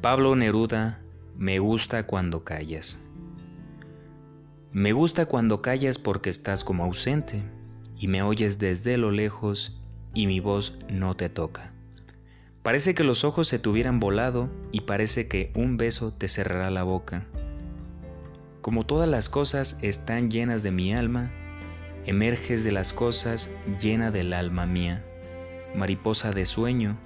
[0.00, 1.00] Pablo Neruda,
[1.36, 2.98] me gusta cuando callas.
[4.70, 7.42] Me gusta cuando callas porque estás como ausente
[7.98, 9.76] y me oyes desde lo lejos
[10.14, 11.74] y mi voz no te toca.
[12.62, 16.70] Parece que los ojos se te hubieran volado y parece que un beso te cerrará
[16.70, 17.26] la boca.
[18.60, 21.32] Como todas las cosas están llenas de mi alma,
[22.06, 25.04] emerges de las cosas llena del alma mía.
[25.74, 26.96] Mariposa de sueño,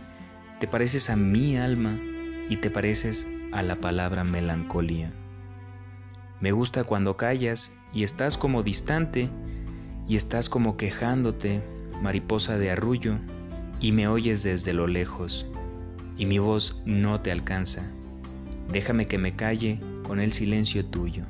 [0.61, 1.99] te pareces a mi alma
[2.49, 5.13] y te pareces a la palabra melancolía.
[6.41, 9.31] Me gusta cuando callas y estás como distante
[10.09, 11.63] y estás como quejándote,
[12.03, 13.19] mariposa de arrullo,
[13.81, 15.47] y me oyes desde lo lejos,
[16.17, 17.85] y mi voz no te alcanza.
[18.73, 21.25] Déjame que me calle con el silencio tuyo.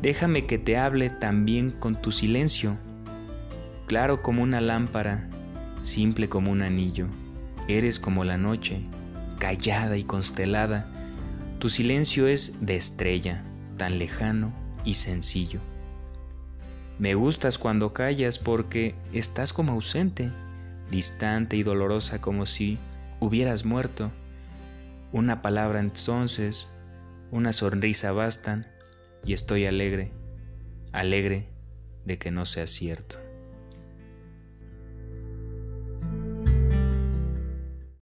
[0.00, 2.76] Déjame que te hable también con tu silencio,
[3.86, 5.28] claro como una lámpara,
[5.80, 7.06] simple como un anillo.
[7.68, 8.82] Eres como la noche,
[9.42, 10.86] callada y constelada,
[11.58, 13.44] tu silencio es de estrella,
[13.76, 14.52] tan lejano
[14.84, 15.58] y sencillo.
[17.00, 20.30] Me gustas cuando callas porque estás como ausente,
[20.92, 22.78] distante y dolorosa como si
[23.18, 24.12] hubieras muerto.
[25.10, 26.68] Una palabra entonces,
[27.32, 28.68] una sonrisa bastan
[29.24, 30.12] y estoy alegre,
[30.92, 31.48] alegre
[32.04, 33.18] de que no sea cierto.